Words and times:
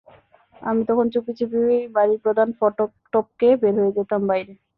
আমি 0.61 0.81
তখন 0.89 1.05
চুপিচুপি 1.13 1.59
বাড়ির 1.95 2.19
প্রধান 2.25 2.49
ফটক 2.59 2.89
টপকে 3.13 3.49
বের 3.61 3.75
হয়ে 3.79 3.95
যেতাম 3.97 4.21
বাইরে। 4.29 4.53